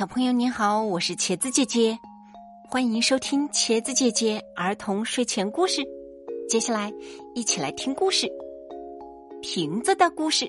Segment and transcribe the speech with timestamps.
[0.00, 1.98] 小朋友您好，我是茄子姐姐，
[2.66, 5.82] 欢迎收听茄子姐姐儿童睡前故事。
[6.48, 6.90] 接下来
[7.34, 8.26] 一起来听故事
[9.42, 10.46] 《瓶子的故事》，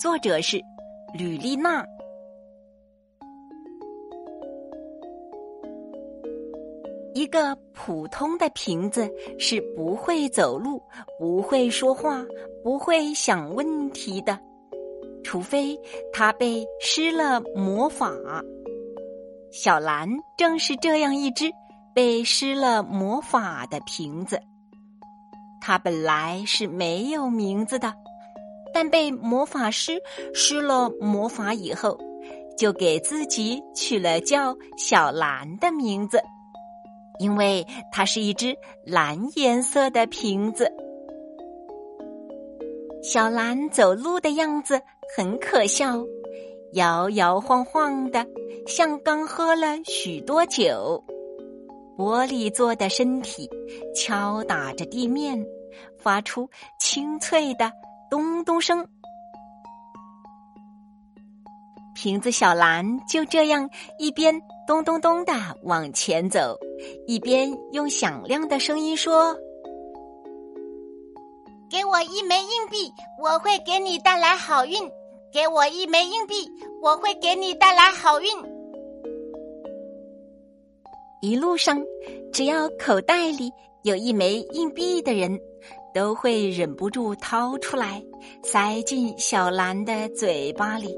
[0.00, 0.60] 作者是
[1.12, 1.84] 吕丽娜。
[7.14, 10.80] 一个普通的瓶子是不会走路、
[11.18, 12.24] 不会说话、
[12.62, 14.38] 不会想问题的。
[15.34, 15.76] 除非
[16.12, 18.08] 它被施了魔法，
[19.50, 21.50] 小蓝正是这样一只
[21.92, 24.40] 被施了魔法的瓶子。
[25.60, 27.92] 它本来是没有名字的，
[28.72, 30.00] 但被魔法师
[30.32, 31.98] 施了魔法以后，
[32.56, 36.22] 就给自己取了叫小蓝的名字，
[37.18, 40.72] 因为它是一只蓝颜色的瓶子。
[43.04, 44.80] 小兰走路的样子
[45.14, 46.02] 很可笑，
[46.72, 48.26] 摇摇晃晃的，
[48.66, 51.04] 像刚喝了许多酒。
[51.98, 53.46] 玻璃做的身体
[53.94, 55.44] 敲打着地面，
[55.98, 56.48] 发出
[56.80, 57.70] 清脆的
[58.10, 58.88] 咚咚声。
[61.94, 63.68] 瓶子小兰就这样
[63.98, 64.34] 一边
[64.66, 66.56] 咚咚咚的往前走，
[67.06, 69.36] 一边用响亮的声音说。
[71.74, 74.78] 给我一枚硬币，我会给你带来好运。
[75.32, 76.48] 给我一枚硬币，
[76.80, 78.28] 我会给你带来好运。
[81.20, 81.82] 一路上，
[82.32, 83.50] 只要口袋里
[83.82, 85.36] 有一枚硬币的人，
[85.92, 88.00] 都会忍不住掏出来，
[88.44, 90.96] 塞进小兰的嘴巴里。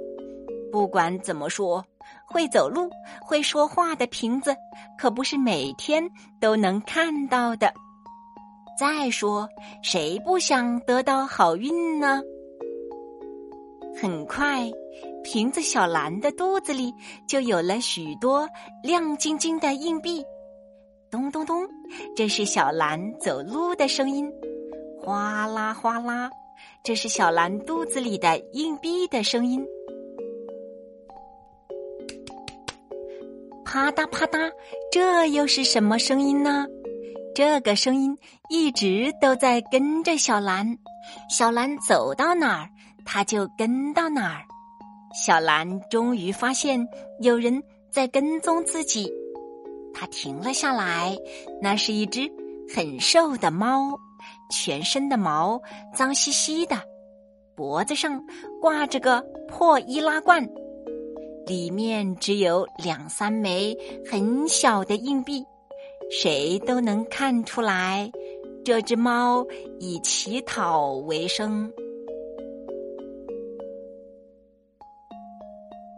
[0.71, 1.83] 不管怎么说，
[2.29, 2.91] 会走路、
[3.23, 4.55] 会说话的瓶子，
[4.99, 6.07] 可不是每天
[6.39, 7.73] 都能看到的。
[8.79, 9.49] 再说，
[9.83, 12.23] 谁不想得到好运呢？
[13.99, 14.71] 很快，
[15.25, 16.93] 瓶子小蓝的肚子里
[17.27, 18.47] 就有了许多
[18.83, 20.23] 亮晶晶的硬币。
[21.11, 21.67] 咚咚咚，
[22.15, 24.29] 这是小蓝走路的声音；
[25.01, 26.31] 哗啦哗啦，
[26.85, 29.65] 这是小蓝肚子里的硬币的声音；
[33.65, 34.53] 啪嗒啪嗒，
[34.93, 36.67] 这又是什么声音呢？
[37.37, 38.17] 这个声音
[38.49, 40.79] 一直都在跟着小蓝，
[41.29, 42.71] 小蓝走到哪儿，
[43.05, 44.41] 它就跟到哪儿。
[45.13, 46.89] 小蓝终于发现
[47.21, 49.13] 有人在跟踪自己，
[49.93, 51.15] 它停了下来。
[51.61, 52.27] 那是一只
[52.75, 53.99] 很瘦的猫，
[54.51, 55.61] 全身的毛
[55.95, 56.75] 脏兮兮的，
[57.55, 58.19] 脖子上
[58.63, 60.43] 挂着个破易拉罐，
[61.47, 63.77] 里面只有两三枚
[64.11, 65.45] 很小的硬币。
[66.11, 68.11] 谁都能看出来，
[68.65, 69.45] 这只猫
[69.81, 71.71] 以乞讨为生。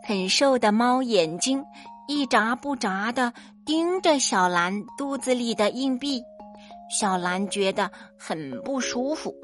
[0.02, 1.62] 很瘦的猫眼睛
[2.08, 3.32] 一眨不眨的
[3.66, 6.22] 盯着小兰肚子里的硬币，
[6.88, 9.34] 小兰觉得很不舒服。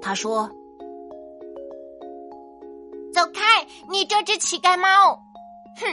[0.00, 0.48] 他说
[3.12, 3.40] ：“走开，
[3.90, 4.88] 你这只乞丐猫！”
[5.76, 5.86] 哼！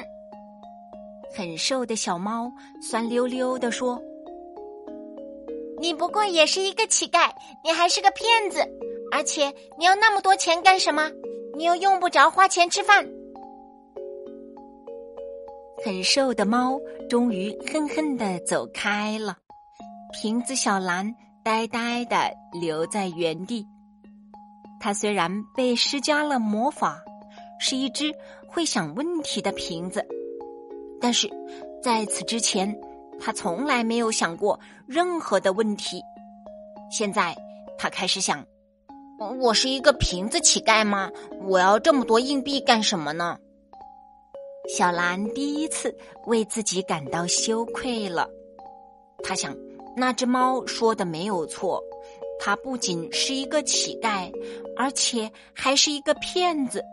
[1.36, 4.02] 很瘦的小猫酸溜溜的说。
[5.82, 7.32] 你不过也是一个乞丐，
[7.64, 8.64] 你还是个骗子，
[9.12, 11.10] 而且你要那么多钱干什么？
[11.58, 13.04] 你又用不着花钱吃饭。
[15.84, 19.36] 很瘦的猫终于恨恨的走开了，
[20.14, 23.66] 瓶子小蓝呆呆的留在原地。
[24.80, 27.02] 它虽然被施加了魔法，
[27.60, 28.14] 是一只
[28.48, 30.06] 会想问题的瓶子，
[31.02, 31.28] 但是
[31.82, 32.80] 在此之前。
[33.24, 36.02] 他从来没有想过任何的问题，
[36.90, 37.36] 现在
[37.78, 38.44] 他开始想：
[39.40, 41.08] 我是一个瓶子乞丐吗？
[41.44, 43.38] 我要这么多硬币干什么呢？
[44.76, 45.96] 小兰第一次
[46.26, 48.28] 为自己感到羞愧了。
[49.24, 49.56] 他想，
[49.96, 51.80] 那只猫说的没有错，
[52.40, 54.32] 他不仅是一个乞丐，
[54.76, 56.84] 而且还是一个骗子。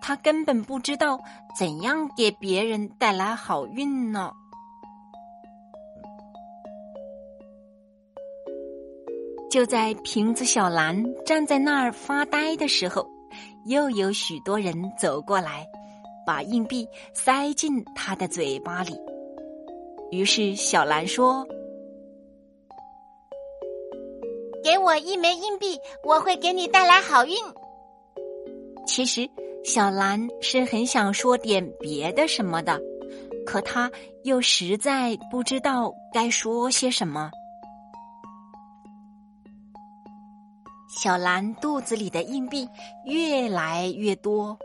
[0.00, 1.18] 他根本不知道
[1.58, 4.32] 怎样给别人带来好运呢。
[9.52, 13.06] 就在瓶子小兰站在那儿发呆的时候，
[13.66, 15.66] 又有许多人走过来，
[16.26, 18.98] 把硬币塞进他的嘴巴里。
[20.10, 21.46] 于是小兰说
[24.64, 27.34] ：“给我一枚硬币，我会给你带来好运。”
[28.88, 29.28] 其实
[29.62, 32.80] 小兰是很想说点别的什么的，
[33.44, 37.30] 可她又实在不知道该说些什么。
[40.94, 42.68] 小兰肚子里的硬币
[43.06, 44.58] 越来越多，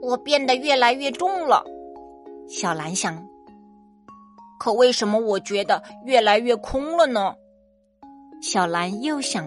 [0.00, 1.62] 我变得越来越重了。
[2.48, 3.22] 小兰想。
[4.58, 7.34] 可为什么我觉得越来越空了呢？
[8.40, 9.46] 小兰又想。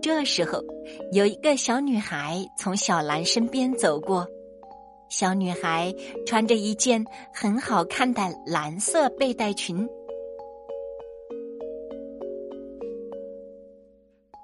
[0.00, 0.62] 这时候，
[1.10, 4.24] 有一个小女孩从小兰身边走过。
[5.08, 5.92] 小女孩
[6.24, 9.88] 穿着一件很好看的蓝色背带裙。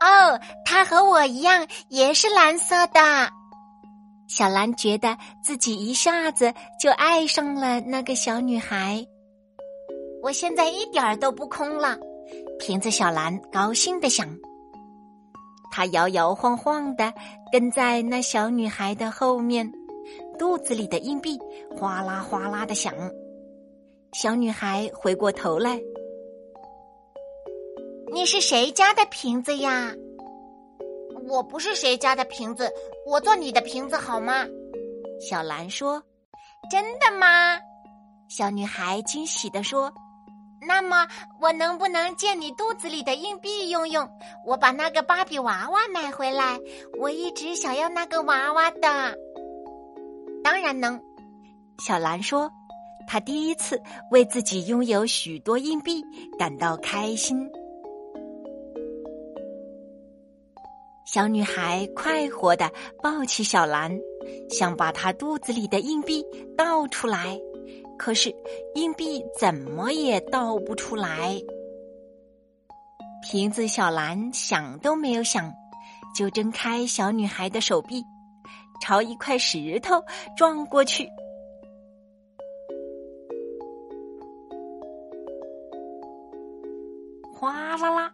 [0.04, 3.00] 哦，她和我一样，也是蓝色的。
[4.28, 9.06] 小兰觉得自己一下子就爱上了那个小女孩。
[10.22, 11.98] 我现在一点儿都不空了，
[12.58, 14.28] 瓶子小兰高兴的想。
[15.70, 17.12] 他摇摇晃晃的
[17.50, 19.70] 跟在那小女孩的后面，
[20.38, 21.38] 肚子里的硬币
[21.76, 22.92] 哗啦哗啦的响。
[24.12, 25.80] 小女孩回过头来
[28.14, 29.92] ：“你是谁家的瓶子呀
[31.28, 32.72] ？”“我不是谁家的瓶子，
[33.04, 34.46] 我做你的瓶子好吗？”
[35.20, 36.00] 小兰说。
[36.70, 37.58] “真的吗？”
[38.30, 39.92] 小女孩惊喜地说。
[40.66, 41.08] 那么，
[41.40, 44.08] 我能不能借你肚子里的硬币用用？
[44.46, 46.60] 我把那个芭比娃娃买回来，
[47.00, 49.18] 我一直想要那个娃娃的。
[50.44, 51.02] 当然能，
[51.80, 52.48] 小兰说，
[53.08, 53.82] 她第一次
[54.12, 56.00] 为自己拥有许多硬币
[56.38, 57.50] 感到开心。
[61.14, 62.68] 小女孩快活的
[63.00, 63.96] 抱起小兰，
[64.50, 66.26] 想把她肚子里的硬币
[66.58, 67.38] 倒出来。
[67.96, 68.34] 可是
[68.74, 71.40] 硬币怎么也倒不出来。
[73.22, 75.54] 瓶子小兰想都没有想，
[76.16, 78.02] 就挣开小女孩的手臂，
[78.82, 80.02] 朝一块石头
[80.36, 81.08] 撞过去。
[87.32, 88.12] 哗啦啦！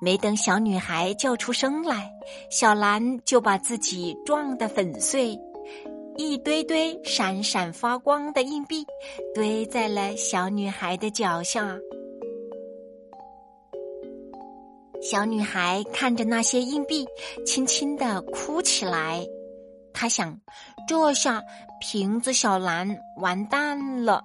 [0.00, 2.10] 没等小女孩叫出声来，
[2.50, 5.38] 小兰就把自己撞得粉碎。
[6.16, 8.84] 一堆堆闪闪发光的硬币
[9.34, 11.78] 堆在了小女孩的脚下。
[15.00, 17.06] 小女孩看着那些硬币，
[17.46, 19.24] 轻轻的哭起来。
[19.92, 20.36] 她想，
[20.88, 21.40] 这下
[21.80, 24.24] 瓶子小兰完蛋了。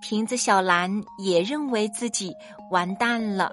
[0.00, 2.34] 瓶子小兰也认为自己
[2.70, 3.52] 完蛋了，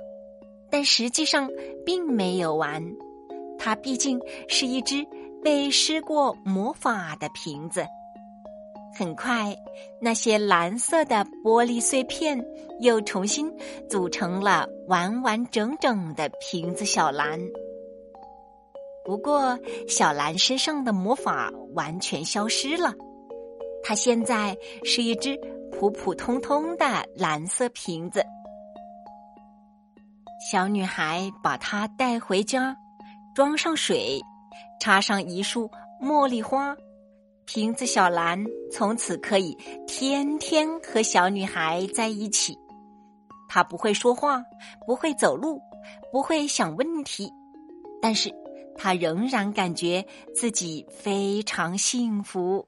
[0.72, 1.50] 但实际上
[1.86, 2.84] 并没有完。
[3.58, 5.06] 它毕竟是一只。
[5.42, 7.86] 被施过魔法的瓶子，
[8.94, 9.56] 很快，
[10.02, 12.38] 那些蓝色的玻璃碎片
[12.82, 13.50] 又重新
[13.90, 17.40] 组成了完完整整的瓶子小蓝。
[19.06, 19.58] 不过，
[19.88, 22.94] 小蓝身上的魔法完全消失了，
[23.82, 25.40] 它现在是一只
[25.72, 26.86] 普普通通的
[27.16, 28.22] 蓝色瓶子。
[30.40, 32.76] 小女孩把它带回家，
[33.36, 34.22] 装上水。
[34.80, 35.70] 插上一束
[36.02, 36.74] 茉莉花，
[37.46, 38.42] 瓶子小兰
[38.72, 39.54] 从此可以
[39.86, 42.58] 天天和小女孩在一起。
[43.50, 44.42] 她不会说话，
[44.88, 45.62] 不会走路，
[46.14, 47.30] 不会想问题，
[48.02, 48.34] 但是
[48.78, 52.66] 她仍然感觉自己非常幸福。